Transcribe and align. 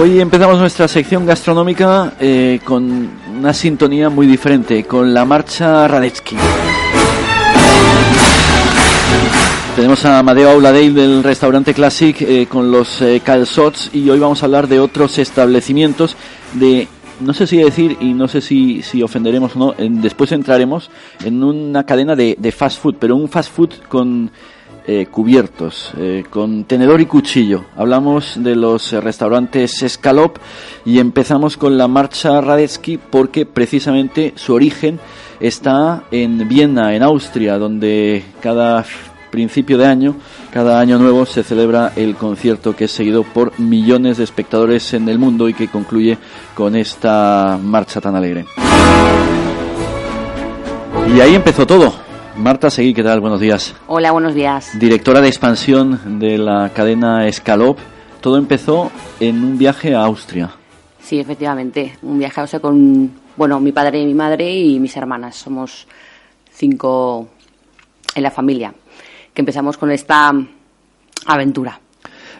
Hoy 0.00 0.20
empezamos 0.20 0.58
nuestra 0.60 0.86
sección 0.86 1.26
gastronómica 1.26 2.12
eh, 2.20 2.60
con 2.64 3.10
una 3.38 3.52
sintonía 3.52 4.08
muy 4.08 4.26
diferente, 4.26 4.84
con 4.84 5.12
la 5.12 5.24
marcha 5.24 5.88
Radetzky. 5.88 6.36
Tenemos 9.74 10.04
a 10.04 10.20
Amadeo 10.20 10.50
Auladale 10.50 10.90
del 10.90 11.22
restaurante 11.24 11.74
Classic 11.74 12.20
eh, 12.22 12.46
con 12.48 12.70
los 12.70 13.00
eh, 13.02 13.20
calzots 13.24 13.90
y 13.92 14.08
hoy 14.10 14.18
vamos 14.18 14.42
a 14.42 14.46
hablar 14.46 14.68
de 14.68 14.78
otros 14.80 15.18
establecimientos 15.18 16.16
de, 16.54 16.86
no 17.20 17.32
sé 17.32 17.46
si 17.46 17.58
decir 17.58 17.96
y 18.00 18.12
no 18.12 18.28
sé 18.28 18.40
si, 18.40 18.82
si 18.82 19.02
ofenderemos 19.02 19.54
o 19.56 19.58
no, 19.58 19.74
en- 19.78 20.00
después 20.00 20.30
entraremos 20.32 20.90
en 21.24 21.42
una 21.42 21.84
cadena 21.84 22.14
de, 22.16 22.36
de 22.38 22.52
fast 22.52 22.80
food, 22.82 22.96
pero 22.98 23.14
un 23.16 23.28
fast 23.28 23.52
food 23.52 23.70
con 23.88 24.30
eh, 24.90 25.04
cubiertos, 25.10 25.92
eh, 25.98 26.24
con 26.30 26.64
tenedor 26.64 27.02
y 27.02 27.04
cuchillo. 27.04 27.66
Hablamos 27.76 28.42
de 28.42 28.56
los 28.56 28.90
eh, 28.94 29.02
restaurantes 29.02 29.82
Escalop 29.82 30.38
y 30.86 30.98
empezamos 30.98 31.58
con 31.58 31.76
la 31.76 31.88
marcha 31.88 32.40
Radetzky 32.40 32.96
porque 32.96 33.44
precisamente 33.44 34.32
su 34.36 34.54
origen 34.54 34.98
está 35.40 36.04
en 36.10 36.48
Viena, 36.48 36.94
en 36.94 37.02
Austria, 37.02 37.58
donde 37.58 38.24
cada 38.40 38.82
principio 39.30 39.76
de 39.76 39.84
año, 39.84 40.16
cada 40.54 40.80
año 40.80 40.98
nuevo 40.98 41.26
se 41.26 41.42
celebra 41.42 41.92
el 41.94 42.14
concierto 42.14 42.74
que 42.74 42.86
es 42.86 42.90
seguido 42.90 43.24
por 43.24 43.60
millones 43.60 44.16
de 44.16 44.24
espectadores 44.24 44.94
en 44.94 45.06
el 45.10 45.18
mundo 45.18 45.50
y 45.50 45.52
que 45.52 45.68
concluye 45.68 46.16
con 46.54 46.74
esta 46.74 47.60
marcha 47.62 48.00
tan 48.00 48.16
alegre. 48.16 48.46
Y 51.14 51.20
ahí 51.20 51.34
empezó 51.34 51.66
todo. 51.66 52.07
Marta 52.38 52.70
Seguí, 52.70 52.94
¿qué 52.94 53.02
tal? 53.02 53.20
Buenos 53.20 53.40
días 53.40 53.74
Hola, 53.88 54.12
buenos 54.12 54.34
días. 54.34 54.78
directora 54.78 55.20
de 55.20 55.28
expansión 55.28 56.18
de 56.20 56.38
la 56.38 56.70
cadena 56.74 57.26
Escalop. 57.26 57.78
Todo 58.20 58.36
empezó 58.36 58.90
en 59.20 59.42
un 59.42 59.58
viaje 59.58 59.94
a 59.94 60.04
Austria. 60.04 60.50
Sí, 61.00 61.18
efectivamente, 61.18 61.96
un 62.02 62.18
viaje 62.18 62.40
a 62.40 62.42
Austria 62.42 62.60
con, 62.60 63.12
bueno, 63.36 63.60
mi 63.60 63.72
padre 63.72 64.00
y 64.00 64.06
mi 64.06 64.14
madre 64.14 64.52
y 64.52 64.78
mis 64.78 64.96
hermanas. 64.96 65.36
Somos 65.36 65.86
cinco 66.50 67.28
en 68.14 68.22
la 68.22 68.30
familia, 68.30 68.74
que 69.32 69.42
empezamos 69.42 69.76
con 69.76 69.90
esta 69.90 70.32
aventura. 71.26 71.80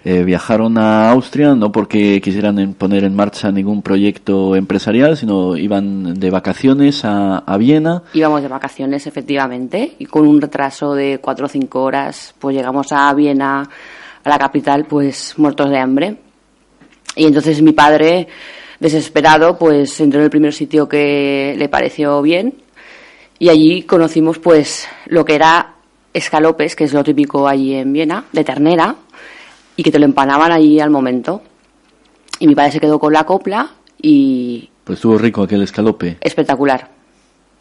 Eh, 0.05 0.25
viajaron 0.25 0.79
a 0.79 1.11
Austria 1.11 1.55
no 1.55 1.73
porque 1.73 2.21
quisieran 2.21 2.75
poner 2.75 3.05
en 3.05 3.15
marcha 3.15 3.51
ningún 3.51 3.83
proyecto 3.83 4.57
empresarial, 4.57 5.17
sino 5.17 5.57
iban 5.57 6.15
de 6.15 6.31
vacaciones 6.31 7.05
a, 7.05 7.39
a 7.39 7.57
Viena. 7.57 8.03
Íbamos 8.15 8.43
de 8.43 8.49
vacaciones, 8.49 9.07
efectivamente, 9.07 9.95
y 9.99 10.07
con 10.07 10.27
un 10.27 10.41
retraso 10.41 10.95
de 10.95 11.19
cuatro 11.21 11.47
o 11.47 11.49
cinco 11.49 11.83
horas, 11.83 12.35
pues 12.39 12.57
llegamos 12.57 12.93
a 12.93 13.13
Viena, 13.15 13.69
a 14.25 14.29
la 14.29 14.39
capital, 14.39 14.85
pues 14.85 15.35
muertos 15.37 15.71
de 15.71 15.79
hambre. 15.79 16.17
Y 17.17 17.27
entonces 17.27 17.61
mi 17.63 17.73
padre, 17.73 18.29
desesperado, 18.79 19.59
pues 19.59 20.01
entró 20.01 20.21
en 20.21 20.25
el 20.25 20.31
primer 20.31 20.53
sitio 20.53 20.89
que 20.89 21.55
le 21.59 21.69
pareció 21.69 22.23
bien 22.23 22.55
y 23.39 23.49
allí 23.49 23.83
conocimos 23.83 24.39
pues 24.39 24.89
lo 25.07 25.25
que 25.25 25.35
era 25.35 25.75
escalopes, 26.13 26.75
que 26.75 26.85
es 26.85 26.93
lo 26.93 27.05
típico 27.05 27.47
allí 27.47 27.75
en 27.75 27.93
Viena, 27.93 28.25
de 28.33 28.45
ternera, 28.45 28.97
y 29.79 29.83
que 29.85 29.93
te 29.93 29.99
lo 30.01 30.05
empanaban 30.07 30.51
allí 30.51 30.81
al 30.81 30.91
momento. 30.91 31.41
Y 32.41 32.49
mi 32.49 32.55
padre 32.57 32.73
se 32.73 32.81
quedó 32.81 32.99
con 32.99 33.13
la 33.13 33.23
copla 33.25 33.71
y 34.03 34.69
Pues 34.85 34.99
estuvo 34.99 35.17
rico 35.17 35.43
aquel 35.45 35.63
escalope. 35.63 36.19
espectacular. 36.21 36.89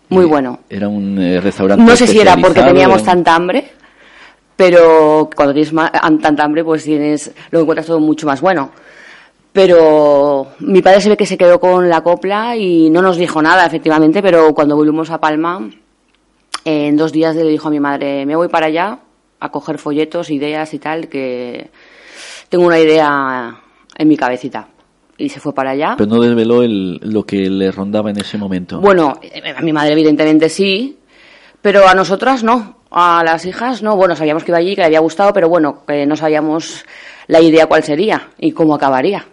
Muy 0.10 0.24
Eh, 0.26 0.28
bueno. 0.28 0.60
Era 0.68 0.88
un 0.88 1.20
eh, 1.22 1.40
restaurante. 1.40 1.84
No 1.84 1.96
sé 1.96 2.08
si 2.08 2.20
era 2.20 2.36
porque 2.38 2.64
teníamos 2.64 3.00
en- 3.02 3.06
tanta 3.06 3.36
hambre, 3.36 3.72
pero 4.56 5.30
cuando 5.36 5.54
tienes 5.54 5.72
tanta 6.02 6.44
hambre, 6.44 6.64
pues 6.64 6.84
tienes, 6.86 7.32
lo 7.52 7.60
encuentras 7.62 7.86
todo 7.86 8.00
mucho 8.00 8.26
más 8.26 8.42
bueno. 8.42 8.72
Pero 9.54 10.48
mi 10.60 10.82
padre 10.82 11.02
se 11.02 11.10
ve 11.10 11.18
que 11.18 11.26
se 11.26 11.38
quedó 11.38 11.60
con 11.60 11.88
la 11.90 12.02
copla 12.02 12.56
y 12.56 12.90
no 12.90 13.02
nos 13.02 13.18
dijo 13.18 13.42
nada, 13.42 13.66
efectivamente, 13.66 14.22
pero 14.22 14.54
cuando 14.54 14.76
volvimos 14.76 15.10
a 15.10 15.20
Palma, 15.20 15.70
en 16.66 16.98
dos 16.98 17.12
días 17.12 17.36
le 17.36 17.44
dijo 17.44 17.68
a 17.68 17.72
mi 17.72 17.80
madre, 17.80 18.26
me 18.26 18.36
voy 18.36 18.48
para 18.50 18.68
allá 18.68 19.00
a 19.40 19.50
coger 19.50 19.78
folletos, 19.78 20.30
ideas 20.30 20.74
y 20.74 20.80
tal, 20.80 21.08
que 21.08 21.70
tengo 22.50 22.66
una 22.66 22.80
idea 22.80 23.56
en 23.98 24.08
mi 24.08 24.18
cabecita. 24.18 24.68
Y 25.18 25.30
se 25.30 25.40
fue 25.40 25.54
para 25.54 25.72
allá. 25.72 25.96
Pero 25.98 26.10
no 26.10 26.22
desveló 26.22 26.62
el- 26.62 27.00
lo 27.02 27.24
que 27.26 27.50
le 27.50 27.72
rondaba 27.72 28.12
en 28.12 28.18
ese 28.20 28.38
momento. 28.38 28.80
Bueno, 28.80 29.20
eh, 29.22 29.42
a 29.56 29.62
mi 29.62 29.74
madre 29.74 29.94
evidentemente 29.94 30.48
sí, 30.50 31.00
pero 31.62 31.88
a 31.88 31.96
nosotras 31.96 32.44
no, 32.44 32.78
a 32.92 33.24
las 33.26 33.46
hijas 33.46 33.82
no. 33.82 33.96
Bueno, 33.96 34.16
sabíamos 34.16 34.44
que 34.44 34.52
iba 34.52 34.60
allí, 34.60 34.76
que 34.76 34.82
le 34.82 34.86
había 34.88 35.00
gustado, 35.00 35.34
pero 35.34 35.50
bueno, 35.50 35.84
que 35.88 36.06
no 36.06 36.16
sabíamos 36.16 36.86
la 37.26 37.42
idea 37.42 37.66
cuál 37.66 37.82
sería 37.84 38.30
y 38.38 38.52
cómo 38.52 38.76
acabaría. 38.76 39.26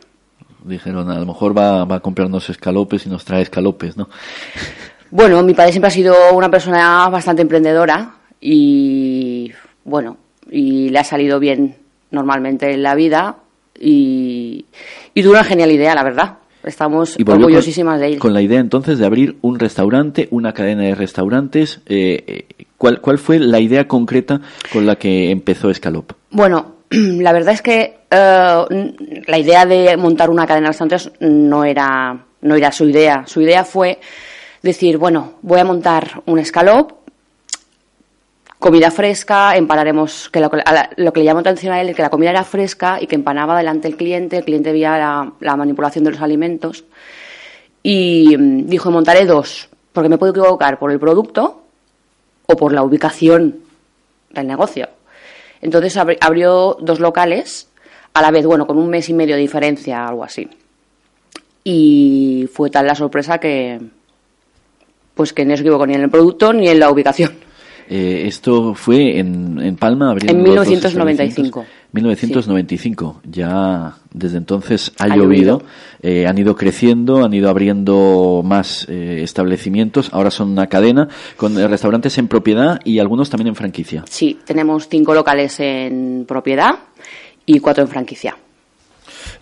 Dijeron, 0.65 1.11
a 1.11 1.19
lo 1.19 1.27
mejor 1.27 1.57
va, 1.57 1.85
va 1.85 1.97
a 1.97 2.01
comprarnos 2.01 2.49
escalopes 2.49 3.05
y 3.05 3.11
nos 3.11 3.25
trae 3.27 3.43
escalopes, 3.43 3.97
¿no? 3.97 4.09
Bueno, 5.11 5.41
mi 5.45 5.55
padre 5.55 5.71
siempre 5.71 5.89
ha 5.89 5.93
sido 5.93 6.17
una 6.33 6.51
persona 6.51 7.09
bastante 7.09 7.43
emprendedora 7.43 8.15
y 8.41 9.53
bueno, 9.85 10.17
y 10.51 10.89
le 10.89 10.99
ha 10.99 11.05
salido 11.05 11.39
bien 11.39 11.77
normalmente 12.15 12.73
en 12.73 12.83
la 12.83 12.95
vida 12.95 13.37
y, 13.79 14.67
y 15.15 15.23
tuvo 15.23 15.33
una 15.33 15.45
genial 15.45 15.71
idea, 15.73 15.95
la 15.95 16.03
verdad. 16.05 16.35
Estamos 16.63 17.19
Y 17.19 17.29
orgullosísimas 17.29 17.95
con, 17.95 18.01
de 18.01 18.07
él. 18.15 18.19
con 18.19 18.33
la 18.33 18.41
idea 18.41 18.59
entonces 18.59 18.99
de 18.99 19.05
abrir 19.05 19.37
un 19.43 19.59
restaurante, 19.59 20.29
una 20.31 20.55
cadena 20.55 20.85
de 20.85 20.95
restaurantes. 20.95 21.81
eh, 21.87 22.25
eh, 22.27 22.65
¿cuál, 22.79 23.01
¿Cuál 23.03 23.19
fue 23.19 23.39
la 23.39 23.61
idea 23.61 23.87
concreta 23.87 24.41
con 24.73 24.87
la 24.87 24.97
que 24.97 25.31
empezó 25.31 25.69
Escalop? 25.69 26.13
Bueno, 26.31 26.77
la 26.91 27.33
verdad 27.35 27.53
es 27.53 27.61
que 27.61 27.99
eh, 28.11 28.93
la 29.27 29.39
idea 29.39 29.67
de 29.67 29.95
montar 29.99 30.31
una 30.31 30.47
cadena 30.47 30.69
de 30.69 30.73
restaurantes 30.73 31.13
no 31.21 31.65
era, 31.65 32.25
no 32.41 32.55
era 32.55 32.73
su 32.73 32.89
idea. 32.89 33.25
Su 33.27 33.43
idea 33.43 33.65
fue 33.65 33.99
decir, 34.63 34.97
bueno, 34.97 35.35
voy 35.43 35.61
a 35.61 35.65
montar 35.65 36.23
un 36.25 36.39
escalop, 36.39 36.93
comida 38.59 38.91
fresca, 38.91 39.57
empanaremos, 39.57 40.31
que 40.31 40.41
lo, 40.41 40.51
lo 40.97 41.13
que 41.13 41.21
le 41.21 41.27
llamó 41.27 41.41
atención 41.41 41.73
a 41.73 41.81
él 41.81 41.91
es 41.91 41.97
que 41.97 42.03
la 42.03 42.11
comida 42.11 42.31
era 42.31 42.45
fresca 42.45 42.99
y 43.01 43.07
que 43.07 43.15
empanaba 43.15 43.57
delante 43.59 43.89
el 43.89 43.97
cliente, 43.97 44.39
el 44.39 44.45
cliente 44.45 44.73
veía 44.73 44.97
la, 44.99 45.33
la 45.41 45.57
manipulación 45.57 46.05
de 46.05 46.13
los 46.13 46.21
alimentos 46.21 46.85
y 47.83 48.37
mm, 48.37 48.67
dijo, 48.67 48.91
montaré 48.91 49.27
dos, 49.27 49.69
porque 49.93 50.09
me 50.09 50.17
puedo 50.19 50.33
equivocar 50.33 50.79
por 50.79 50.91
el 50.91 50.99
producto 50.99 51.63
o 52.47 52.57
por 52.57 52.73
la 52.73 52.83
ubicación 52.83 53.57
del 54.31 54.47
negocio. 54.47 54.89
Entonces 55.61 55.97
abri- 55.97 56.19
abrió 56.21 56.77
dos 56.81 57.01
locales 57.01 57.69
a 58.15 58.23
la 58.23 58.31
vez, 58.31 58.47
bueno, 58.47 58.67
con 58.67 58.79
un 58.79 58.89
mes 58.89 59.09
y 59.09 59.15
medio 59.15 59.35
de 59.35 59.41
diferencia, 59.43 60.07
algo 60.07 60.25
así. 60.25 60.49
Y 61.65 62.49
fue 62.53 62.71
tal 62.71 62.87
la 62.87 62.95
sorpresa 62.95 63.39
que, 63.39 63.81
pues 65.15 65.33
que 65.33 65.45
no 65.45 65.55
se 65.57 65.63
equivocó 65.63 65.87
ni 65.87 65.95
en 65.95 66.03
el 66.03 66.11
producto 66.11 66.53
ni 66.53 66.69
en 66.69 66.79
la 66.81 66.91
ubicación. 66.91 67.33
Eh, 67.89 68.25
esto 68.27 68.75
fue 68.75 69.19
en, 69.19 69.61
en 69.61 69.77
Palma. 69.77 70.11
abrieron 70.11 70.37
En 70.39 70.45
los 70.45 70.55
dos 70.57 70.67
1995. 70.69 71.61
establecimientos. 71.61 71.85
1995. 71.93 73.21
Ya 73.31 73.95
desde 74.13 74.39
entonces 74.39 74.93
ha, 74.99 75.05
Ha 75.05 75.09
llovido. 75.17 75.59
llovido. 75.59 75.63
Eh, 76.03 76.27
han 76.27 76.37
ido 76.39 76.57
creciendo, 76.57 77.25
han 77.25 77.33
ido 77.35 77.49
abriendo 77.49 78.43
más 78.45 78.87
eh, 78.89 79.21
establecimientos. 79.23 80.11
Ahora 80.13 80.31
son 80.31 80.51
una 80.51 80.67
cadena 80.67 81.09
con 81.37 81.59
eh, 81.59 81.69
restaurantes 81.69 82.19
en 82.19 82.29
propiedad 82.29 82.81
y 82.85 82.99
algunos 82.99 83.31
también 83.31 83.49
en 83.49 83.55
franquicia. 83.55 84.05
Sí, 84.09 84.39
tenemos 84.45 84.89
cinco 84.89 85.15
locales 85.15 85.59
en 85.61 86.25
propiedad 86.27 86.75
y 87.47 87.61
cuatro 87.61 87.85
en 87.85 87.89
franquicia. 87.91 88.37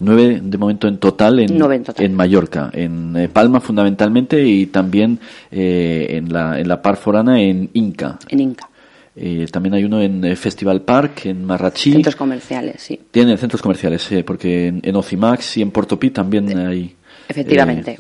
Nueve 0.00 0.40
de 0.43 0.58
momento 0.58 0.88
en 0.88 0.99
total 0.99 1.40
en, 1.40 1.61
en 1.61 1.84
total. 1.84 2.11
Mallorca, 2.11 2.70
en 2.73 3.17
eh, 3.17 3.29
Palma 3.29 3.61
fundamentalmente 3.61 4.43
y 4.43 4.67
también 4.67 5.19
eh, 5.50 6.06
en, 6.11 6.32
la, 6.32 6.58
en 6.58 6.69
la 6.69 6.81
par 6.81 6.96
forana 6.96 7.40
en 7.40 7.70
Inca. 7.75 8.19
En 8.29 8.40
Inca. 8.40 8.69
Eh, 9.14 9.46
también 9.50 9.75
hay 9.75 9.84
uno 9.84 10.00
en 10.00 10.25
eh, 10.25 10.37
Festival 10.37 10.81
Park, 10.82 11.26
en 11.26 11.44
Marrachí. 11.44 11.93
Centros 11.93 12.17
comerciales, 12.17 12.76
sí. 12.81 12.99
Tienen 13.11 13.37
centros 13.37 13.61
comerciales, 13.61 14.11
eh, 14.12 14.25
porque 14.25 14.69
en, 14.69 14.81
en 14.82 14.96
Ocimax 14.96 15.58
y 15.58 15.62
en 15.62 15.70
Portopí 15.70 16.11
también 16.11 16.56
hay. 16.58 16.96
Efectivamente. 17.29 17.90
eh, 17.93 17.99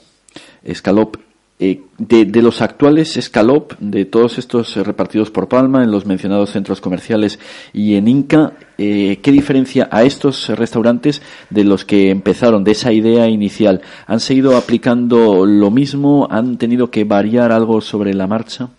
Escalop 0.64 1.16
Eh, 1.58 1.82
de, 1.98 2.42
los 2.42 2.60
actuales 2.60 3.16
Escalop, 3.16 3.74
de 3.78 4.04
todos 4.04 4.38
estos 4.38 4.76
eh, 4.76 4.82
repartidos 4.82 5.30
por 5.30 5.48
Palma, 5.48 5.84
en 5.84 5.92
los 5.92 6.06
mencionados 6.06 6.50
centros 6.50 6.80
comerciales 6.80 7.38
y 7.72 7.94
en 7.94 8.08
Inca, 8.08 8.54
eh, 8.78 9.20
¿qué 9.22 9.30
diferencia 9.30 9.88
a 9.92 10.02
estos 10.02 10.48
restaurantes 10.48 11.22
de 11.50 11.62
los 11.62 11.84
que 11.84 12.10
empezaron, 12.10 12.64
de 12.64 12.72
esa 12.72 12.90
idea 12.90 13.28
inicial? 13.28 13.80
¿Han 14.08 14.18
seguido 14.18 14.56
aplicando 14.56 15.46
lo 15.46 15.70
mismo? 15.70 16.26
¿Han 16.28 16.58
tenido 16.58 16.90
que 16.90 17.04
variar 17.04 17.52
algo 17.52 17.80
sobre 17.80 18.12
la 18.12 18.26
marcha? 18.26 18.70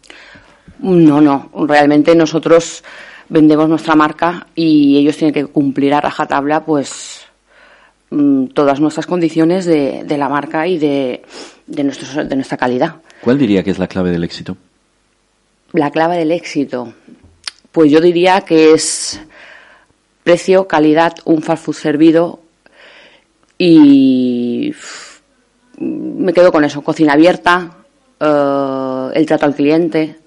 No, 0.79 1.21
no. 1.21 1.51
Realmente 1.65 2.13
nosotros 2.15 2.83
vendemos 3.29 3.69
nuestra 3.69 3.95
marca 3.95 4.47
y 4.55 4.97
ellos 4.97 5.15
tienen 5.15 5.33
que 5.33 5.45
cumplir 5.45 5.93
a 5.93 6.01
rajatabla, 6.01 6.65
pues 6.65 7.21
mm, 8.09 8.47
todas 8.47 8.81
nuestras 8.81 9.05
condiciones 9.05 9.63
de, 9.63 10.03
de 10.03 10.17
la 10.17 10.27
marca 10.27 10.67
y 10.67 10.77
de, 10.79 11.23
de, 11.68 11.83
nuestros- 11.83 12.27
de 12.30 12.36
nuestra 12.36 12.57
calidad. 12.57 12.95
¿Cuál 13.21 13.38
diría 13.38 13.63
que 13.63 13.71
es 13.71 13.80
la 13.80 13.88
clave 13.88 14.12
del 14.12 14.24
éxito? 14.24 14.57
La 15.71 15.89
clave 15.92 16.18
del 16.18 16.31
éxito, 16.31 16.94
pues 17.71 17.92
yo 17.92 18.00
diría 18.00 18.42
que 18.42 18.74
es 18.74 19.19
precio, 20.24 20.68
calidad, 20.68 21.13
un 21.25 21.42
fast 21.42 21.65
food 21.65 21.75
servido 21.75 22.39
y 23.57 24.74
me 25.80 26.33
quedo 26.33 26.51
con 26.51 26.63
eso, 26.63 26.81
cocina 26.81 27.13
abierta, 27.13 27.77
eh, 28.19 29.10
el 29.15 29.25
trato 29.25 29.45
al 29.45 29.56
cliente 29.56 30.18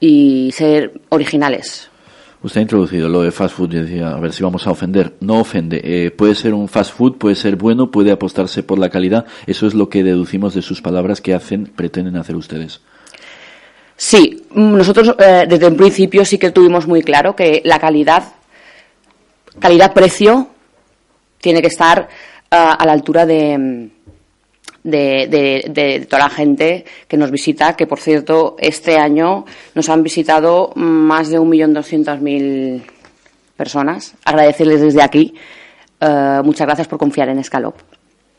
y 0.00 0.50
ser 0.52 0.92
originales. 1.10 1.87
Usted 2.40 2.60
ha 2.60 2.62
introducido 2.62 3.08
lo 3.08 3.22
de 3.22 3.32
fast 3.32 3.56
food, 3.56 3.70
yo 3.70 3.82
decía, 3.82 4.10
a 4.10 4.20
ver 4.20 4.32
si 4.32 4.44
vamos 4.44 4.66
a 4.66 4.70
ofender. 4.70 5.14
No 5.20 5.40
ofende. 5.40 5.80
Eh, 5.82 6.10
puede 6.12 6.36
ser 6.36 6.54
un 6.54 6.68
fast 6.68 6.92
food, 6.92 7.16
puede 7.16 7.34
ser 7.34 7.56
bueno, 7.56 7.90
puede 7.90 8.12
apostarse 8.12 8.62
por 8.62 8.78
la 8.78 8.90
calidad. 8.90 9.26
Eso 9.46 9.66
es 9.66 9.74
lo 9.74 9.88
que 9.88 10.04
deducimos 10.04 10.54
de 10.54 10.62
sus 10.62 10.80
palabras 10.80 11.20
que 11.20 11.34
hacen, 11.34 11.66
pretenden 11.66 12.16
hacer 12.16 12.36
ustedes. 12.36 12.80
Sí, 13.96 14.44
mm, 14.50 14.76
nosotros 14.76 15.16
eh, 15.18 15.46
desde 15.48 15.66
un 15.66 15.76
principio 15.76 16.24
sí 16.24 16.38
que 16.38 16.52
tuvimos 16.52 16.86
muy 16.86 17.02
claro 17.02 17.34
que 17.34 17.60
la 17.64 17.80
calidad, 17.80 18.22
calidad-precio, 19.58 20.48
tiene 21.40 21.60
que 21.60 21.66
estar 21.66 22.08
ah, 22.52 22.76
a 22.78 22.86
la 22.86 22.92
altura 22.92 23.26
de, 23.26 23.58
mm, 23.58 23.90
de, 24.90 25.26
de- 25.28 25.70
de 25.72 26.06
toda 26.06 26.24
la 26.24 26.30
gente 26.30 26.84
que 27.06 27.16
nos 27.16 27.30
visita, 27.30 27.74
que 27.76 27.86
por 27.86 27.98
cierto, 28.00 28.56
este 28.58 28.96
año 28.98 29.44
nos 29.74 29.88
han 29.88 30.02
visitado 30.02 30.72
más 30.76 31.28
de 31.30 31.38
1.200.000 31.38 32.82
personas. 33.56 34.14
Agradecerles 34.24 34.80
desde 34.80 35.02
aquí. 35.02 35.34
eh, 36.00 36.40
muchas 36.44 36.66
gracias 36.66 36.86
por 36.88 36.98
confiar 36.98 37.28
en 37.28 37.38
Escalop. 37.38 37.74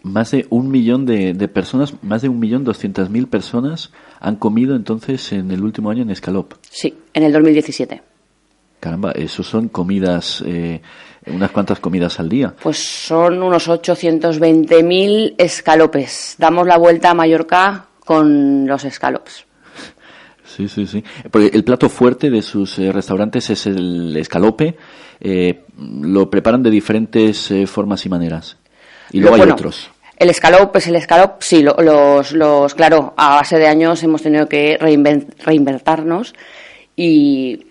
Más 0.04 0.32
de 0.32 0.46
un 0.50 0.72
millón 0.72 1.06
de, 1.06 1.34
de 1.34 1.48
personas, 1.50 1.94
más 2.04 2.22
de 2.22 2.30
un 2.30 2.40
millón 2.40 2.64
doscientas 2.64 3.10
mil 3.10 3.28
personas 3.28 3.92
han 4.22 4.38
comido 4.38 4.76
entonces 4.78 5.34
en 5.34 5.52
el 5.52 5.62
último 5.62 5.90
año 5.90 6.04
en 6.04 6.10
Escalop. 6.10 6.54
Sí, 6.70 6.94
en 7.14 7.24
el 7.24 7.34
2017. 7.34 8.02
Caramba, 8.80 9.12
eso 9.12 9.44
son 9.44 9.68
comidas, 9.68 10.42
eh, 10.48 10.82
unas 11.34 11.52
cuantas 11.52 11.80
comidas 11.80 12.20
al 12.20 12.30
día. 12.30 12.54
Pues 12.62 12.78
son 12.78 13.42
unos 13.42 13.68
820.000 13.68 15.36
escalopes. 15.38 16.36
Damos 16.38 16.68
la 16.68 16.78
vuelta 16.78 17.12
a 17.12 17.14
Mallorca 17.14 17.86
con 18.06 18.66
los 18.68 18.84
escalopes. 18.86 19.46
Sí, 20.46 20.68
sí, 20.68 20.88
sí. 20.88 21.04
Porque 21.30 21.52
el 21.54 21.64
plato 21.64 21.90
fuerte 21.90 22.30
de 22.30 22.42
sus 22.42 22.80
eh, 22.80 22.92
restaurantes 22.92 23.50
es 23.50 23.66
el 23.68 24.16
escalope. 24.18 24.76
eh, 25.22 25.64
lo 26.02 26.30
preparan 26.30 26.64
de 26.64 26.70
diferentes 26.70 27.52
eh, 27.52 27.68
formas 27.68 28.06
y 28.06 28.10
maneras. 28.10 28.58
Y 29.12 29.20
luego 29.20 29.36
hay 29.36 29.42
Bueno, 29.42 29.54
otros. 29.54 29.90
El 30.18 30.30
escalop 30.30 30.76
es 30.76 30.88
el 30.88 30.96
escalop, 30.98 31.42
sí, 31.42 31.62
lo- 31.64 31.78
los, 31.82 32.34
los, 32.34 32.76
claro, 32.76 33.14
a 33.16 33.36
base 33.36 33.58
de 33.58 33.68
años 33.68 34.04
hemos 34.04 34.22
tenido 34.22 34.50
que 34.50 34.78
reinven- 34.78 35.28
reinventarnos 35.46 36.34
y 36.96 37.68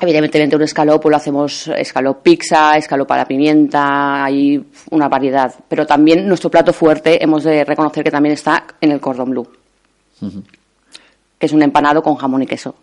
evidentemente 0.00 0.56
un 0.56 0.62
escalop 0.62 1.02
pues 1.02 1.10
lo 1.10 1.16
hacemos 1.16 1.68
escalop 1.68 2.22
pizza, 2.22 2.76
escalop 2.76 3.10
a 3.12 3.18
la 3.18 3.24
pimienta, 3.24 4.24
hay 4.24 4.62
una 4.90 5.08
variedad. 5.08 5.54
Pero 5.68 5.86
también 5.86 6.26
nuestro 6.26 6.50
plato 6.50 6.72
fuerte 6.72 7.22
hemos 7.22 7.44
de 7.44 7.64
reconocer 7.64 8.04
que 8.04 8.10
también 8.10 8.34
está 8.34 8.64
en 8.80 8.92
el 8.92 9.00
cordón 9.00 9.30
blue, 9.30 9.48
que 11.38 11.46
es 11.46 11.52
un 11.52 11.62
empanado 11.62 12.02
con 12.02 12.16
jamón 12.16 12.42
y 12.42 12.46
queso. 12.46 12.74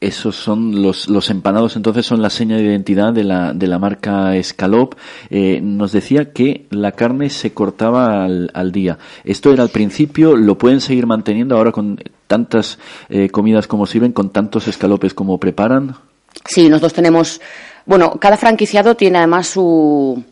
Esos 0.00 0.34
son 0.34 0.80
los, 0.80 1.10
los 1.10 1.28
empanados, 1.28 1.76
entonces 1.76 2.06
son 2.06 2.22
la 2.22 2.30
seña 2.30 2.56
de 2.56 2.62
identidad 2.62 3.12
de 3.12 3.22
la, 3.22 3.52
de 3.52 3.66
la 3.66 3.78
marca 3.78 4.34
Escalop. 4.34 4.94
Eh, 5.28 5.60
nos 5.62 5.92
decía 5.92 6.32
que 6.32 6.66
la 6.70 6.92
carne 6.92 7.28
se 7.28 7.52
cortaba 7.52 8.24
al, 8.24 8.50
al 8.54 8.72
día. 8.72 8.96
Esto 9.24 9.52
era 9.52 9.62
al 9.62 9.68
principio, 9.68 10.36
lo 10.36 10.56
pueden 10.56 10.80
seguir 10.80 11.06
manteniendo 11.06 11.54
ahora 11.54 11.70
con 11.70 11.98
tantas 12.26 12.78
eh, 13.10 13.28
comidas 13.28 13.66
como 13.66 13.84
sirven, 13.84 14.12
con 14.12 14.30
tantos 14.30 14.68
escalopes 14.68 15.12
como 15.12 15.38
preparan. 15.38 15.94
Sí, 16.46 16.70
nosotros 16.70 16.94
tenemos, 16.94 17.40
bueno, 17.84 18.12
cada 18.18 18.38
franquiciado 18.38 18.94
tiene 18.94 19.18
además 19.18 19.48
su, 19.48 20.24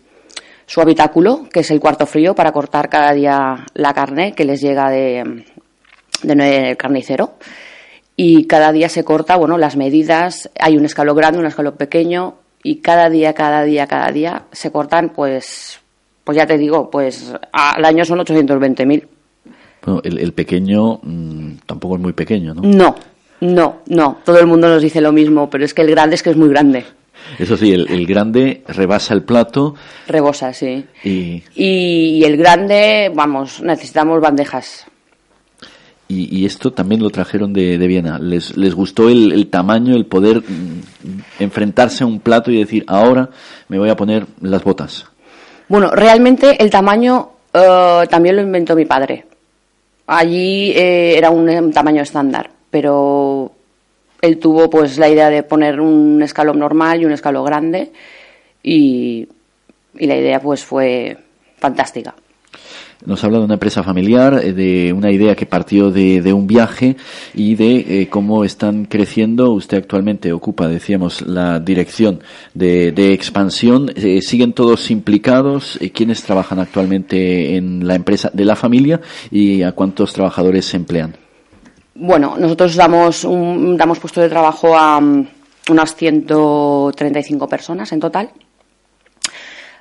su 0.65 0.81
habitáculo, 0.81 1.47
que 1.53 1.61
es 1.61 1.71
el 1.71 1.79
cuarto 1.79 2.07
frío, 2.07 2.35
para 2.35 2.53
cortar 2.53 2.89
cada 2.89 3.13
día 3.13 3.67
la 3.75 3.93
carne 3.93 4.33
que 4.33 4.47
les 4.47 4.63
llega 4.63 4.89
de, 4.89 5.45
de 6.23 6.77
carnicero. 6.79 7.35
Y 8.21 8.47
cada 8.47 8.73
día 8.73 8.89
se 8.89 9.05
corta, 9.05 9.37
bueno, 9.37 9.59
las 9.59 9.77
medidas, 9.77 10.51
hay 10.59 10.77
un 10.77 10.85
escalón 10.85 11.17
grande, 11.17 11.39
un 11.39 11.47
escalón 11.47 11.77
pequeño, 11.77 12.35
y 12.65 12.79
cada 12.79 13.09
día, 13.09 13.33
cada 13.33 13.63
día, 13.63 13.87
cada 13.87 14.11
día 14.11 14.43
se 14.51 14.73
cortan, 14.73 15.11
pues, 15.11 15.79
pues 16.25 16.37
ya 16.37 16.45
te 16.45 16.59
digo, 16.59 16.91
pues 16.91 17.33
al 17.53 17.85
año 17.85 18.05
son 18.05 18.19
820.000. 18.19 19.07
Bueno, 19.85 20.01
el, 20.03 20.19
el 20.19 20.33
pequeño 20.33 20.99
mm, 21.01 21.59
tampoco 21.65 21.95
es 21.95 22.01
muy 22.01 22.13
pequeño, 22.13 22.55
¿no? 22.55 22.63
No, 22.63 22.97
no, 23.41 23.83
no, 23.87 24.19
todo 24.25 24.41
el 24.41 24.49
mundo 24.49 24.69
nos 24.69 24.83
dice 24.83 25.01
lo 25.01 25.13
mismo, 25.13 25.49
pero 25.49 25.65
es 25.65 25.73
que 25.73 25.83
el 25.83 25.91
grande 25.93 26.17
es 26.17 26.25
que 26.25 26.31
es 26.31 26.37
muy 26.37 26.49
grande. 26.49 26.85
Eso 27.39 27.57
sí, 27.57 27.73
el, 27.73 27.89
el 27.89 28.05
grande 28.05 28.65
rebasa 28.67 29.15
el 29.15 29.23
plato 29.23 29.77
Rebosa, 30.09 30.53
sí. 30.53 30.85
y, 31.05 31.45
Y, 31.55 32.19
y 32.19 32.25
el 32.25 32.37
grande, 32.37 33.13
vamos, 33.15 33.63
necesitamos 33.63 34.21
bandejas. 34.21 34.87
Y, 36.11 36.47
esto 36.47 36.73
también 36.73 37.03
lo 37.03 37.11
trajeron 37.11 37.53
de, 37.53 37.77
de 37.77 37.87
Viena. 37.87 38.19
Les, 38.19 38.57
les 38.57 38.75
gustó 38.75 39.11
el, 39.11 39.49
tamaño, 39.49 39.95
el 39.95 40.07
poder 40.07 40.39
mm, 40.39 41.21
enfrentarse 41.39 42.03
a 42.03 42.07
un 42.07 42.21
plato 42.21 42.51
y 42.51 42.59
decir, 42.59 42.85
ahora 42.87 43.29
me 43.69 43.79
voy 43.79 43.91
a 43.91 43.97
poner 43.97 44.27
las 44.41 44.65
botas. 44.65 45.05
Bueno, 45.69 45.91
realmente 45.91 46.63
el 46.63 46.71
tamaño 46.71 47.29
eh, 47.53 48.07
también 48.09 48.37
lo 48.37 48.43
inventó 48.43 48.75
mi 48.75 48.87
padre. 48.87 49.27
Allí 50.07 50.71
eh, 50.71 51.19
era 51.19 51.29
un, 51.29 51.73
tamaño 51.73 52.01
estándar, 52.01 52.51
pero 52.71 53.53
él 54.23 54.39
tuvo 54.39 54.71
pues 54.71 54.97
la 54.97 55.11
idea 55.11 55.29
de 55.29 55.43
poner 55.43 55.79
un 55.79 56.23
escalón 56.23 56.59
normal 56.59 57.03
y 57.03 57.05
un 57.05 57.13
escalón 57.13 57.45
grande 57.45 57.93
y, 58.63 59.29
y 59.99 60.07
la 60.07 60.17
idea 60.17 60.41
pues 60.41 60.65
fue 60.65 61.19
fantástica. 61.59 62.15
Nos 63.07 63.23
habla 63.23 63.39
de 63.39 63.45
una 63.45 63.55
empresa 63.55 63.85
familiar, 63.85 64.41
eh, 64.43 64.53
de 64.53 64.93
una 64.93 65.13
idea 65.13 65.37
que 65.37 65.47
partió 65.47 65.91
de, 65.91 66.33
un 66.33 66.47
viaje 66.47 66.97
y 67.33 67.55
de 67.55 68.03
eh, 68.03 68.09
cómo 68.09 68.45
están 68.45 68.87
creciendo. 68.87 69.53
Usted 69.53 69.79
actualmente 69.79 70.33
ocupa, 70.33 70.67
decíamos, 70.67 71.23
la 71.23 71.61
dirección 71.61 72.21
de, 72.55 73.13
expansión. 73.13 73.93
Eh, 73.95 74.21
¿Siguen 74.21 74.53
todos 74.53 74.91
implicados? 74.91 75.79
¿Quiénes 75.95 76.23
trabajan 76.25 76.59
actualmente 76.59 77.57
en 77.57 77.87
la 77.87 77.95
empresa 77.95 78.31
de 78.33 78.45
la 78.45 78.57
familia 78.57 79.01
y 79.31 79.63
a 79.63 79.73
cuántos 79.73 80.13
trabajadores 80.13 80.67
se 80.67 80.77
emplean? 80.77 81.15
Bueno, 81.95 82.37
nosotros 82.39 82.75
damos, 82.75 83.25
un, 83.25 83.77
damos 83.77 84.01
puesto 84.01 84.21
de 84.21 84.29
trabajo 84.29 84.77
a 84.77 85.01
mm, 85.01 85.29
unas 85.71 85.95
135 85.95 87.49
personas 87.49 87.93
en 87.93 88.01
total. 88.01 88.31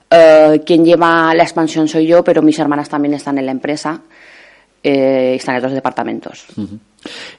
Eh, 0.10 0.62
quien 0.66 0.86
lleva 0.86 1.34
la 1.36 1.44
expansión 1.44 1.88
soy 1.88 2.08
yo, 2.08 2.24
pero 2.24 2.42
mis 2.42 2.58
hermanas 2.60 2.88
también 2.90 3.14
están 3.14 3.38
en 3.38 3.46
la 3.46 3.52
empresa. 3.52 4.02
eh, 4.84 5.36
están 5.36 5.56
en 5.56 5.60
otros 5.60 5.74
departamentos. 5.74 6.46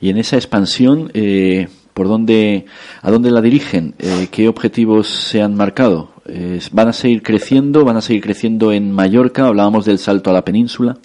Y 0.01 0.11
en 0.11 0.19
esa 0.19 0.37
expansión, 0.37 1.11
eh, 1.15 1.69
¿por 1.95 2.07
dónde, 2.09 2.67
a 3.01 3.11
dónde 3.11 3.31
la 3.31 3.41
dirigen? 3.41 3.95
Eh, 3.99 4.27
¿Qué 4.31 4.49
objetivos 4.49 5.09
se 5.09 5.41
han 5.41 5.55
marcado? 5.55 6.11
Eh, 6.27 6.61
¿Van 6.73 6.89
a 6.89 6.93
seguir 6.93 7.23
creciendo? 7.23 7.85
¿Van 7.85 7.97
a 7.97 8.03
seguir 8.03 8.23
creciendo 8.23 8.73
en 8.73 8.93
Mallorca? 8.93 9.47
Hablábamos 9.47 9.87
del 9.87 9.99
salto 9.99 10.29
a 10.31 10.35
la 10.35 10.45
península. 10.45 10.99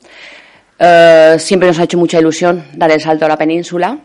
Siempre 1.37 1.69
nos 1.69 1.79
ha 1.79 1.83
hecho 1.83 1.97
mucha 1.97 2.19
ilusión 2.19 2.65
dar 2.75 2.91
el 2.91 2.99
salto 2.99 3.25
a 3.25 3.29
la 3.29 3.37
península. 3.37 3.99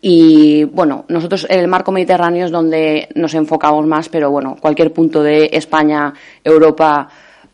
Y 0.00 0.64
bueno, 0.64 1.04
nosotros 1.08 1.46
en 1.48 1.60
el 1.60 1.68
marco 1.68 1.92
mediterráneo 1.92 2.44
es 2.46 2.50
donde 2.50 3.08
nos 3.14 3.34
enfocamos 3.34 3.86
más, 3.86 4.08
pero 4.08 4.30
bueno, 4.30 4.56
cualquier 4.60 4.92
punto 4.92 5.22
de 5.22 5.50
España, 5.52 6.12
Europa, 6.42 7.08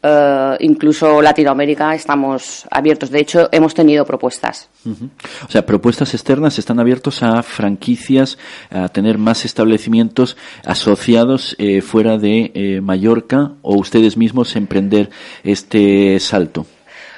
eh, 0.05 0.57
incluso 0.61 1.23
Latinoamérica, 1.23 1.95
estamos 1.95 2.67
abiertos. 2.71 3.11
De 3.11 3.21
hecho, 3.21 3.49
hemos 3.53 3.73
tenido 3.73 4.05
propuestas. 4.05 4.69
O 4.85 5.51
sea, 5.51 5.65
propuestas 5.65 6.13
externas 6.15 6.59
están 6.59 6.81
abiertos 6.81 7.23
a 7.23 7.43
franquicias, 7.45 8.37
a 8.71 8.89
tener 8.89 9.17
más 9.17 9.45
establecimientos 9.45 10.37
asociados 10.65 11.55
eh, 11.59 11.83
fuera 11.83 12.19
de 12.19 12.51
eh, 12.55 12.81
Mallorca 12.81 13.53
o 13.63 13.77
ustedes 13.77 14.17
mismos 14.17 14.57
emprender 14.57 15.11
este 15.45 16.19
salto. 16.19 16.67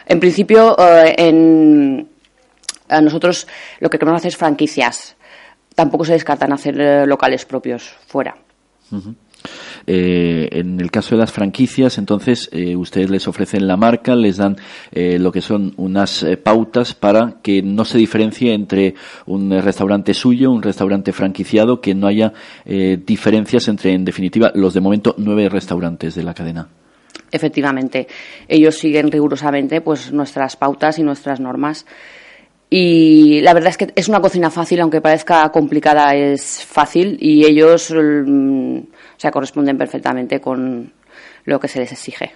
En 0.06 0.20
principio, 0.20 0.76
en, 0.78 2.06
Eh, 2.88 3.00
nosotros 3.02 3.46
lo 3.80 3.90
que 3.90 3.98
queremos 3.98 4.20
hacer 4.20 4.28
es 4.30 4.36
franquicias. 4.36 5.16
Tampoco 5.74 6.04
se 6.04 6.12
descartan 6.12 6.52
hacer 6.52 6.80
eh, 6.80 7.06
locales 7.06 7.44
propios 7.44 7.94
fuera. 8.06 8.36
Eh, 9.86 10.48
en 10.52 10.80
el 10.80 10.90
caso 10.90 11.14
de 11.14 11.20
las 11.20 11.32
franquicias, 11.32 11.98
entonces, 11.98 12.48
eh, 12.52 12.76
ustedes 12.76 13.10
les 13.10 13.28
ofrecen 13.28 13.66
la 13.66 13.76
marca, 13.76 14.14
les 14.14 14.38
dan 14.38 14.56
eh, 14.92 15.18
lo 15.18 15.32
que 15.32 15.42
son 15.42 15.74
unas 15.76 16.22
eh, 16.22 16.38
pautas 16.38 16.94
para 16.94 17.34
que 17.42 17.60
no 17.60 17.84
se 17.84 17.98
diferencie 17.98 18.54
entre 18.54 18.94
un 19.26 19.50
restaurante 19.60 20.14
suyo, 20.14 20.50
un 20.50 20.62
restaurante 20.62 21.12
franquiciado, 21.12 21.80
que 21.82 21.94
no 21.94 22.06
haya 22.06 22.32
eh, 22.64 22.98
diferencias 23.04 23.68
entre, 23.68 23.92
en 23.92 24.04
definitiva, 24.04 24.52
los 24.54 24.72
de 24.72 24.80
momento 24.80 25.14
nueve 25.18 25.48
restaurantes 25.50 26.14
de 26.14 26.22
la 26.22 26.32
cadena. 26.32 26.68
Efectivamente, 27.30 28.06
ellos 28.48 28.76
siguen 28.76 29.10
rigurosamente 29.10 29.80
pues 29.80 30.12
nuestras 30.12 30.56
pautas 30.56 30.98
y 30.98 31.02
nuestras 31.02 31.40
normas. 31.40 31.84
Y 32.76 33.40
la 33.42 33.54
verdad 33.54 33.70
es 33.70 33.76
que 33.76 33.92
es 33.94 34.08
una 34.08 34.20
cocina 34.20 34.50
fácil, 34.50 34.80
aunque 34.80 35.00
parezca 35.00 35.48
complicada, 35.50 36.16
es 36.16 36.64
fácil 36.66 37.16
y 37.20 37.44
ellos 37.44 37.94
mm, 37.94 38.78
o 38.78 39.16
sea, 39.16 39.30
corresponden 39.30 39.78
perfectamente 39.78 40.40
con 40.40 40.90
lo 41.44 41.60
que 41.60 41.68
se 41.68 41.78
les 41.78 41.92
exige. 41.92 42.32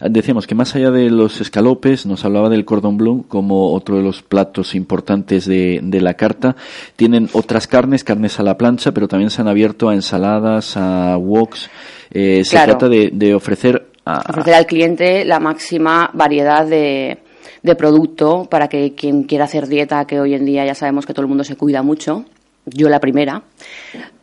Decíamos 0.00 0.48
que 0.48 0.56
más 0.56 0.74
allá 0.74 0.90
de 0.90 1.08
los 1.08 1.40
escalopes, 1.40 2.04
nos 2.04 2.24
hablaba 2.24 2.48
del 2.48 2.64
cordon 2.64 2.96
bleu 2.96 3.24
como 3.28 3.72
otro 3.72 3.96
de 3.96 4.02
los 4.02 4.22
platos 4.22 4.74
importantes 4.74 5.46
de, 5.46 5.78
de 5.80 6.00
la 6.00 6.14
carta. 6.14 6.56
Tienen 6.96 7.28
otras 7.32 7.68
carnes, 7.68 8.02
carnes 8.02 8.40
a 8.40 8.42
la 8.42 8.58
plancha, 8.58 8.90
pero 8.90 9.06
también 9.06 9.30
se 9.30 9.40
han 9.40 9.46
abierto 9.46 9.88
a 9.88 9.94
ensaladas, 9.94 10.76
a 10.76 11.16
woks. 11.16 11.70
Eh, 12.10 12.42
se 12.44 12.56
Claro. 12.56 12.72
trata 12.72 12.88
de, 12.88 13.10
de 13.12 13.34
ofrecer 13.36 13.86
a, 14.04 14.18
Ofrecer 14.30 14.54
al 14.54 14.66
cliente 14.66 15.24
la 15.24 15.38
máxima 15.38 16.10
variedad 16.12 16.66
de, 16.66 17.18
de 17.62 17.74
producto 17.74 18.46
para 18.50 18.68
que 18.68 18.94
quien 18.94 19.24
quiera 19.24 19.44
hacer 19.44 19.66
dieta, 19.66 20.04
que 20.06 20.20
hoy 20.20 20.34
en 20.34 20.44
día 20.44 20.64
ya 20.64 20.74
sabemos 20.74 21.06
que 21.06 21.14
todo 21.14 21.22
el 21.22 21.28
mundo 21.28 21.44
se 21.44 21.56
cuida 21.56 21.82
mucho, 21.82 22.24
yo 22.66 22.88
la 22.88 23.00
primera, 23.00 23.42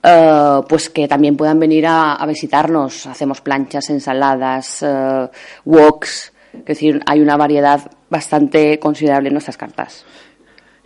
eh, 0.03 0.61
pues 0.67 0.89
que 0.89 1.07
también 1.07 1.35
puedan 1.35 1.59
venir 1.59 1.85
a, 1.87 2.23
visitarnos. 2.27 3.07
Hacemos 3.07 3.41
planchas, 3.41 3.89
ensaladas, 3.89 4.83
eh, 4.83 5.27
woks, 5.65 6.33
es 6.53 6.65
decir, 6.65 7.01
hay 7.05 7.21
una 7.21 7.37
variedad 7.37 7.91
bastante 8.09 8.79
considerable 8.79 9.29
en 9.29 9.33
nuestras 9.33 9.57
cartas. 9.57 10.05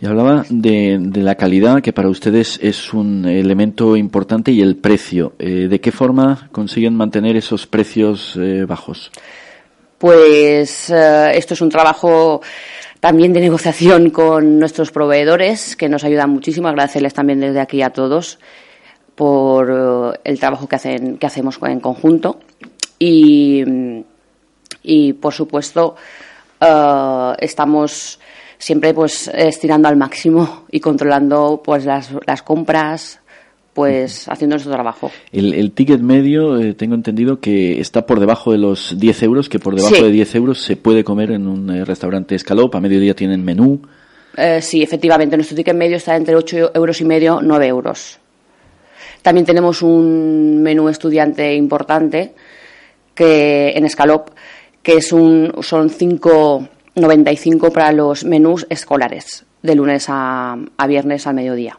Y 0.02 0.06
hablaba 0.06 0.44
de, 0.48 0.98
de 1.00 1.22
la 1.22 1.36
calidad, 1.36 1.80
que 1.80 1.92
para 1.92 2.08
ustedes 2.08 2.58
es 2.60 2.92
un 2.92 3.24
elemento 3.24 3.96
importante, 3.96 4.50
y 4.50 4.60
el 4.60 4.74
precio. 4.74 5.34
Eh, 5.38 5.68
¿De 5.70 5.80
qué 5.80 5.92
forma 5.92 6.48
consiguen 6.50 6.96
mantener 6.96 7.36
esos 7.36 7.68
precios 7.68 8.36
eh, 8.36 8.64
bajos? 8.64 9.12
Pues 10.02 10.90
eh, 10.90 11.30
esto 11.36 11.54
es 11.54 11.60
un 11.60 11.68
trabajo 11.68 12.40
también 12.98 13.32
de 13.32 13.38
negociación 13.38 14.10
con 14.10 14.58
nuestros 14.58 14.90
proveedores, 14.90 15.76
que 15.76 15.88
nos 15.88 16.02
ayudan 16.02 16.28
muchísimo. 16.30 16.66
Agradecerles 16.66 17.14
también 17.14 17.38
desde 17.38 17.60
aquí 17.60 17.82
a 17.82 17.90
todos 17.90 18.40
por 19.14 19.70
eh, 19.70 20.18
el 20.24 20.40
trabajo 20.40 20.66
que, 20.66 20.74
hacen, 20.74 21.18
que 21.18 21.26
hacemos 21.26 21.56
en 21.62 21.78
conjunto. 21.78 22.40
Y, 22.98 23.62
por 25.20 25.32
supuesto, 25.32 25.94
eh, 26.60 27.32
estamos 27.38 28.18
siempre 28.58 28.94
pues 28.94 29.28
estirando 29.28 29.86
al 29.86 29.96
máximo 29.96 30.64
y 30.72 30.80
controlando 30.80 31.62
pues 31.64 31.84
las 31.84 32.42
compras, 32.42 33.20
pues 33.74 34.28
haciendo 34.28 34.54
nuestro 34.54 34.72
trabajo. 34.72 35.10
El, 35.32 35.54
el 35.54 35.72
ticket 35.72 36.00
medio, 36.00 36.58
eh, 36.60 36.74
tengo 36.74 36.94
entendido 36.94 37.40
que 37.40 37.80
está 37.80 38.04
por 38.06 38.20
debajo 38.20 38.52
de 38.52 38.58
los 38.58 38.98
10 38.98 39.22
euros, 39.22 39.48
que 39.48 39.58
por 39.58 39.74
debajo 39.74 39.94
Sí. 39.94 40.02
de 40.02 40.10
10 40.10 40.34
euros 40.34 40.60
se 40.62 40.76
puede 40.76 41.04
comer 41.04 41.30
en 41.30 41.46
un 41.46 41.70
eh, 41.70 41.84
restaurante 41.84 42.34
escalop. 42.34 42.74
A 42.74 42.80
mediodía 42.80 43.14
tienen 43.14 43.42
menú. 43.44 43.80
Eh, 44.36 44.60
sí, 44.62 44.82
efectivamente, 44.82 45.36
nuestro 45.36 45.56
ticket 45.56 45.74
medio 45.76 45.96
está 45.96 46.16
entre 46.16 46.34
8 46.36 46.72
euros 46.74 47.00
y 47.00 47.04
medio, 47.04 47.40
9 47.42 47.66
euros. 47.66 48.18
También 49.22 49.46
tenemos 49.46 49.82
un 49.82 50.60
menú 50.62 50.88
estudiante 50.88 51.54
importante 51.54 52.34
que 53.14 53.70
en 53.70 53.84
Escalop, 53.84 54.30
que 54.82 54.94
es 54.96 55.12
un, 55.12 55.52
son 55.62 55.90
5,95 55.90 57.72
para 57.72 57.92
los 57.92 58.24
menús 58.24 58.66
escolares, 58.68 59.44
de 59.62 59.74
lunes 59.74 60.06
a, 60.08 60.56
a 60.76 60.86
viernes 60.86 61.26
al 61.26 61.34
mediodía. 61.34 61.78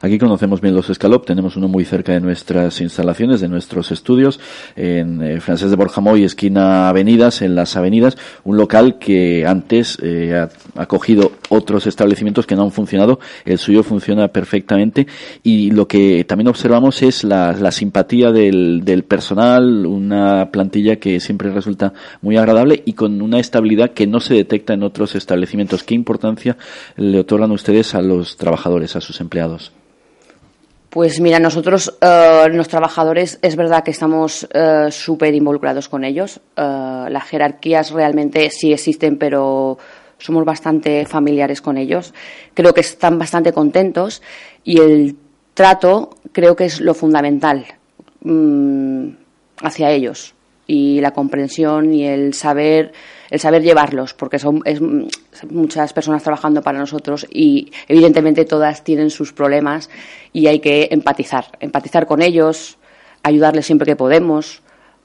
Aquí 0.00 0.18
conocemos 0.18 0.60
bien 0.60 0.74
los 0.74 0.90
escalop, 0.90 1.24
tenemos 1.24 1.56
uno 1.56 1.68
muy 1.68 1.84
cerca 1.84 2.12
de 2.12 2.20
nuestras 2.20 2.80
instalaciones, 2.80 3.40
de 3.40 3.48
nuestros 3.48 3.90
estudios, 3.92 4.40
en 4.76 5.22
eh, 5.22 5.40
Francés 5.40 5.70
de 5.70 5.76
Borjamoy, 5.76 6.24
esquina 6.24 6.88
Avenidas, 6.88 7.40
en 7.42 7.54
las 7.54 7.76
Avenidas, 7.76 8.18
un 8.44 8.56
local 8.56 8.98
que 8.98 9.46
antes 9.46 9.96
eh, 10.02 10.34
ha 10.34 10.48
acogido 10.80 11.32
otros 11.48 11.86
establecimientos 11.86 12.46
que 12.46 12.56
no 12.56 12.64
han 12.64 12.72
funcionado, 12.72 13.20
el 13.44 13.58
suyo 13.58 13.82
funciona 13.82 14.28
perfectamente. 14.28 15.06
Y 15.42 15.70
lo 15.70 15.86
que 15.86 16.24
también 16.24 16.48
observamos 16.48 17.02
es 17.02 17.24
la, 17.24 17.52
la 17.52 17.70
simpatía 17.70 18.32
del, 18.32 18.84
del 18.84 19.04
personal, 19.04 19.86
una 19.86 20.50
plantilla 20.50 20.96
que 20.96 21.20
siempre 21.20 21.50
resulta 21.50 21.92
muy 22.22 22.36
agradable 22.36 22.82
y 22.84 22.92
con 22.92 23.22
una 23.22 23.38
estabilidad 23.38 23.90
que 23.90 24.06
no 24.06 24.20
se 24.20 24.34
detecta 24.34 24.74
en 24.74 24.82
otros 24.82 25.14
establecimientos. 25.14 25.84
¿Qué 25.84 25.94
importancia 25.94 26.56
le 26.98 27.20
otorgan 27.20 27.52
ustedes 27.52 27.94
a 27.94 28.02
los 28.02 28.36
trabajadores, 28.36 28.96
a 28.96 29.00
sus 29.00 29.20
empleados? 29.20 29.72
Pues 30.90 31.20
mira, 31.20 31.38
nosotros, 31.38 31.96
eh, 32.00 32.46
los 32.50 32.66
trabajadores, 32.66 33.38
es 33.40 33.56
verdad 33.56 33.84
que 33.84 33.92
estamos 33.92 34.48
eh, 34.52 34.88
súper 34.90 35.34
involucrados 35.34 35.88
con 35.88 36.02
ellos. 36.02 36.40
Eh, 36.56 37.06
las 37.08 37.24
jerarquías 37.24 37.92
realmente 37.92 38.50
sí 38.50 38.72
existen, 38.72 39.16
pero 39.16 39.78
somos 40.18 40.44
bastante 40.44 41.04
familiares 41.06 41.60
con 41.62 41.76
ellos. 41.76 42.12
Creo 42.54 42.74
que 42.74 42.80
están 42.80 43.18
bastante 43.18 43.52
contentos 43.52 44.22
y 44.64 44.80
el 44.80 45.16
trato 45.54 46.10
creo 46.32 46.56
que 46.56 46.64
es 46.64 46.80
lo 46.80 46.94
fundamental 46.94 47.64
mm, 48.22 49.10
hacia 49.62 49.90
ellos 49.90 50.34
y 50.68 51.00
la 51.00 51.10
comprensión 51.12 51.92
y 51.92 52.06
el 52.06 52.34
saber 52.34 52.92
el 53.30 53.40
saber 53.40 53.62
llevarlos 53.62 54.14
porque 54.14 54.38
son 54.38 54.60
es, 54.64 54.80
muchas 55.50 55.92
personas 55.92 56.22
trabajando 56.22 56.62
para 56.62 56.78
nosotros 56.78 57.26
y 57.30 57.72
evidentemente 57.88 58.44
todas 58.44 58.84
tienen 58.84 59.10
sus 59.10 59.32
problemas 59.32 59.90
y 60.32 60.46
hay 60.46 60.60
que 60.60 60.88
empatizar 60.92 61.46
empatizar 61.58 62.06
con 62.06 62.22
ellos 62.22 62.78
ayudarles 63.22 63.66
siempre 63.66 63.86
que 63.86 63.96
podemos. 63.96 64.62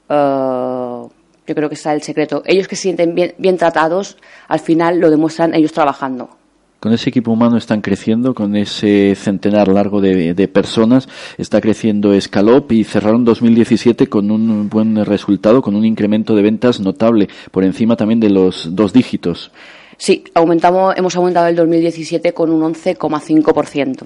Eh, 0.10 1.02
yo 1.46 1.56
creo 1.56 1.68
que 1.68 1.76
está 1.76 1.94
el 1.94 2.02
secreto. 2.02 2.42
Ellos 2.46 2.68
que 2.68 2.76
se 2.76 2.84
sienten 2.84 3.16
bien, 3.16 3.34
bien 3.38 3.58
tratados 3.58 4.18
al 4.48 4.60
final 4.60 5.00
lo 5.00 5.10
demuestran 5.10 5.54
ellos 5.56 5.74
trabajando 5.74 6.38
Con 6.84 6.92
ese 6.92 7.12
equipo 7.12 7.32
humano 7.32 7.56
están 7.56 7.80
creciendo, 7.80 8.34
con 8.34 8.58
ese 8.58 9.16
centenar 9.16 9.70
largo 9.70 10.02
de, 10.02 10.34
de 10.34 10.48
personas, 10.50 11.08
está 11.38 11.62
creciendo 11.62 12.12
Escalop 12.14 12.70
y 12.74 12.84
cerraron 12.84 13.24
2017 13.24 14.08
con 14.08 14.30
un 14.30 14.68
buen 14.68 15.06
resultado, 15.06 15.62
con 15.62 15.76
un 15.78 15.86
incremento 15.86 16.36
de 16.36 16.42
ventas 16.42 16.82
notable, 16.82 17.30
por 17.52 17.64
encima 17.64 17.96
también 17.96 18.20
de 18.20 18.30
los 18.30 18.76
dos 18.76 18.92
dígitos. 18.92 19.50
Sí, 19.96 20.26
aumentamos, 20.34 20.94
hemos 20.98 21.16
aumentado 21.16 21.48
el 21.48 21.56
2017 21.56 22.34
con 22.34 22.50
un 22.52 22.74
11,5%. 22.74 24.04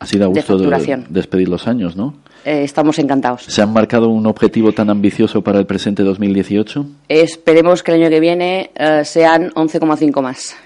Así 0.00 0.18
da 0.18 0.26
gusto 0.26 0.58
de- 0.58 1.04
despedir 1.08 1.48
los 1.48 1.68
años, 1.68 1.94
¿no? 1.94 2.14
Eh, 2.44 2.64
estamos 2.64 2.98
encantados. 2.98 3.44
¿Se 3.44 3.62
han 3.62 3.72
marcado 3.72 4.08
un 4.08 4.26
objetivo 4.26 4.72
tan 4.72 4.90
ambicioso 4.90 5.40
para 5.42 5.60
el 5.60 5.66
presente 5.66 6.02
2018? 6.02 6.84
Esperemos 7.08 7.84
que 7.84 7.92
el 7.92 8.02
año 8.02 8.10
que 8.10 8.18
viene 8.18 8.70
eh, 8.74 9.02
sean 9.04 9.50
11,5 9.52 10.20
más. 10.20 10.56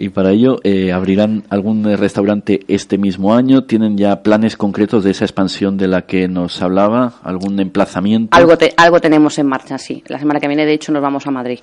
Y 0.00 0.10
para 0.10 0.30
ello, 0.30 0.60
eh, 0.62 0.92
¿abrirán 0.92 1.42
algún 1.50 1.82
restaurante 1.96 2.60
este 2.68 2.98
mismo 2.98 3.34
año? 3.34 3.64
¿Tienen 3.64 3.98
ya 3.98 4.22
planes 4.22 4.56
concretos 4.56 5.02
de 5.02 5.10
esa 5.10 5.24
expansión 5.24 5.76
de 5.76 5.88
la 5.88 6.02
que 6.02 6.28
nos 6.28 6.62
hablaba? 6.62 7.14
¿Algún 7.24 7.58
emplazamiento? 7.58 8.36
Algo, 8.36 8.56
te- 8.56 8.72
algo 8.76 9.00
tenemos 9.00 9.36
en 9.40 9.48
marcha, 9.48 9.76
sí. 9.76 10.04
La 10.06 10.20
semana 10.20 10.38
que 10.38 10.46
viene, 10.46 10.64
de 10.64 10.72
hecho, 10.74 10.92
nos 10.92 11.02
vamos 11.02 11.26
a 11.26 11.32
Madrid. 11.32 11.58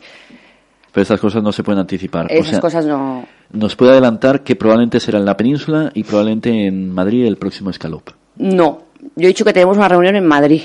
Pero 0.92 1.01
estas 1.01 1.20
cosas 1.22 1.42
no 1.44 1.54
se 1.54 1.63
pueden 1.63 1.80
anticipar. 1.80 2.25
O 2.25 2.30
Esas 2.34 2.50
sea, 2.50 2.60
cosas 2.60 2.86
no. 2.86 3.25
Nos 3.54 3.75
puede 3.77 3.94
adelantar 3.94 4.44
que 4.44 4.58
probablemente 4.58 5.00
será 5.00 5.18
en 5.18 5.25
la 5.25 5.38
península 5.38 5.92
y 5.94 6.04
probablemente 6.04 6.68
en 6.68 6.92
Madrid 6.92 7.25
el 7.25 7.38
próximo 7.38 7.70
escalop. 7.70 8.10
No. 8.36 8.84
Yo 9.15 9.24
he 9.25 9.27
dicho 9.27 9.46
que 9.46 9.54
tenemos 9.54 9.77
una 9.77 9.88
reunión 9.88 10.18
en 10.18 10.25
Madrid, 10.25 10.62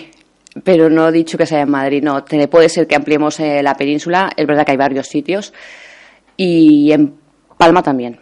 pero 0.64 0.90
no 0.90 1.08
he 1.08 1.12
dicho 1.12 1.38
que 1.38 1.46
sea 1.46 1.60
en 1.60 1.70
Madrid. 1.70 2.02
No, 2.02 2.24
puede 2.50 2.68
ser 2.68 2.88
que 2.88 2.96
ampliemos 2.96 3.38
eh, 3.38 3.62
la 3.62 3.76
península. 3.76 4.30
Es 4.36 4.44
verdad 4.46 4.64
que 4.64 4.72
hay 4.72 4.76
varios 4.78 5.06
sitios. 5.06 5.52
Y 6.36 6.90
en 6.92 7.14
Palma 7.60 7.82
también. 7.82 8.16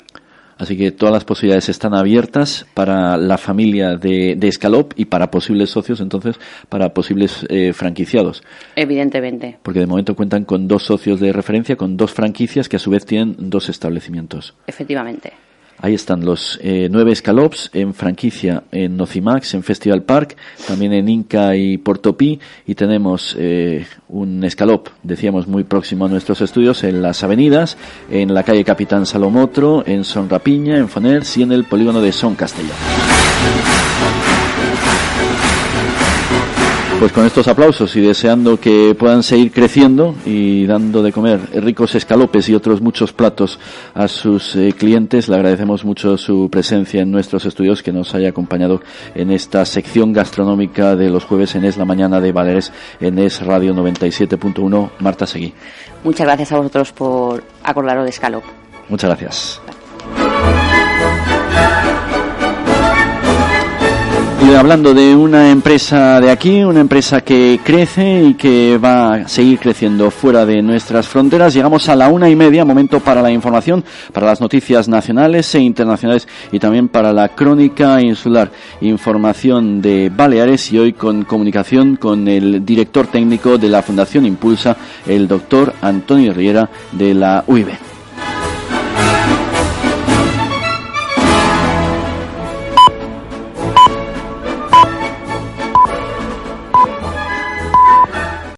Así 0.57 0.77
que 0.77 0.91
todas 0.91 1.13
las 1.13 1.25
posibilidades 1.25 1.69
están 1.69 1.95
abiertas 1.95 2.67
para 2.75 3.17
la 3.17 3.39
familia 3.39 3.97
de, 3.97 4.35
de 4.37 4.49
Escalop 4.49 4.93
y 4.97 5.05
para 5.05 5.31
posibles 5.31 5.71
socios, 5.71 6.01
entonces, 6.01 6.35
para 6.69 6.93
posibles 6.93 7.47
eh, 7.49 7.73
franquiciados. 7.73 8.43
Evidentemente. 8.75 9.59
Porque 9.63 9.79
de 9.79 9.87
momento 9.87 10.17
cuentan 10.17 10.45
con 10.45 10.67
dos 10.67 10.83
socios 10.83 11.21
de 11.21 11.33
referencia, 11.33 11.77
con 11.77 11.97
dos 11.97 12.13
franquicias 12.13 12.69
que 12.69 12.75
a 12.75 12.81
su 12.81 12.91
vez 12.91 13.07
tienen 13.07 13.37
dos 13.39 13.69
establecimientos. 13.69 14.57
Efectivamente. 14.67 15.33
Ahí 15.81 15.95
están 15.95 16.25
los 16.25 16.59
eh, 16.63 16.89
nueve 16.91 17.13
escalops 17.13 17.71
en 17.73 17.95
franquicia 17.95 18.65
en 18.73 18.97
Nocimax, 18.97 19.55
en 19.55 19.63
Festival 19.63 20.03
Park, 20.03 20.37
también 20.67 20.93
en 20.93 21.09
Inca 21.09 21.55
y 21.55 21.79
Portopí. 21.79 22.41
Y 22.67 22.75
tenemos 22.75 23.37
eh, 23.39 23.87
un 24.09 24.43
escalop, 24.43 24.89
decíamos, 25.03 25.47
muy 25.47 25.63
próximo 25.65 26.07
a 26.07 26.09
nuestros 26.09 26.41
estudios 26.41 26.83
en 26.83 27.01
las 27.01 27.23
avenidas, 27.23 27.77
en 28.11 28.35
la 28.35 28.43
calle 28.43 28.65
Capitán 28.65 29.07
Salomotro, 29.07 29.85
en 29.87 30.03
Son 30.05 30.29
Rapiña, 30.29 30.77
en 30.77 30.89
Foners 30.89 31.37
y 31.37 31.43
en 31.43 31.53
el 31.53 31.65
polígono 31.65 32.01
de 32.01 32.13
Son 32.13 32.35
Castellón. 32.35 32.77
Pues 36.99 37.13
con 37.13 37.25
estos 37.25 37.47
aplausos 37.47 37.95
y 37.95 38.01
deseando 38.01 38.59
que 38.59 38.97
puedan 38.99 39.23
seguir 39.23 39.53
creciendo 39.53 40.17
y 40.27 40.67
dando 40.67 41.01
de 41.01 41.13
comer 41.13 41.39
ricos 41.63 41.95
escalopes 41.95 42.49
y 42.49 42.57
otros 42.57 42.81
muchos 42.81 43.13
platos 43.13 43.61
a 43.95 44.09
sus 44.09 44.57
eh, 44.57 44.75
clientes, 44.77 45.29
le 45.29 45.37
agradecemos 45.37 45.85
mucho 45.85 46.19
su 46.19 46.49
presencia 46.51 47.01
en 47.03 47.13
nuestros 47.13 47.45
estudios, 47.47 47.85
que 47.85 47.93
nos 47.93 48.17
haya 48.17 48.31
acompañado 48.31 48.83
en 49.15 49.31
esta 49.31 49.65
sección 49.65 50.13
gastronómica 50.13 50.97
de 50.97 51.09
los 51.09 51.25
jueves 51.25 51.55
en 51.55 51.65
Es 51.65 51.77
la 51.77 51.85
Mañana 51.85 52.21
de 52.21 52.33
Valeres 52.33 52.73
en 52.99 53.21
Es 53.21 53.47
Radio 53.47 53.75
97.1. 53.75 54.91
Marta 54.99 55.25
Seguí. 55.25 55.55
Muchas 56.03 56.27
gracias 56.27 56.51
a 56.51 56.57
vosotros 56.57 56.91
por 56.91 57.45
acordaros 57.63 58.03
de 58.03 58.11
escalop. 58.11 58.43
Muchas 58.89 59.09
gracias. 59.09 59.63
Y 64.41 64.55
hablando 64.55 64.95
de 64.95 65.17
una 65.17 65.51
empresa 65.51 66.21
de 66.21 66.31
aquí, 66.31 66.63
una 66.63 66.81
empresa 66.81 67.23
que 67.23 67.59
crece 67.65 68.23
y 68.23 68.35
que 68.35 68.79
va 68.79 69.15
a 69.15 69.29
seguir 69.29 69.59
creciendo 69.59 70.13
fuera 70.13 70.47
de 70.47 70.63
nuestras 70.63 71.09
fronteras, 71.09 71.53
llegamos 71.53 71.89
a 71.89 71.97
la 71.97 72.09
una 72.09 72.31
y 72.31 72.37
media, 72.37 72.65
momento 72.65 73.01
para 73.01 73.21
la 73.21 73.33
información, 73.33 73.85
para 74.13 74.29
las 74.29 74.41
noticias 74.41 74.89
nacionales 74.89 75.53
e 75.57 75.59
internacionales 75.59 76.29
y 76.53 76.61
también 76.61 76.89
para 76.89 77.13
la 77.13 77.31
crónica 77.31 78.01
insular. 78.01 78.53
Información 78.81 79.83
de 79.83 80.11
Baleares 80.15 80.73
y 80.73 80.79
hoy 80.79 80.93
con 80.93 81.25
comunicación 81.25 81.97
con 81.97 82.29
el 82.29 82.65
director 82.65 83.09
técnico 83.09 83.59
de 83.59 83.69
la 83.69 83.83
Fundación 83.83 84.25
Impulsa, 84.25 84.77
el 85.07 85.27
doctor 85.27 85.75
Antonio 85.83 86.33
Riera 86.33 86.71
de 86.93 87.13
la 87.13 87.43
UIB. 87.47 87.88